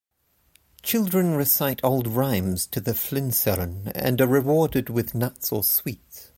Children 0.81 1.35
recite 1.35 1.79
old 1.83 2.07
rhymes 2.07 2.65
to 2.65 2.79
the 2.81 2.93
Flinserln 2.95 3.91
and 3.93 4.19
are 4.19 4.25
rewarded 4.25 4.89
with 4.89 5.13
nuts 5.13 5.51
or 5.51 5.63
sweets. 5.63 6.29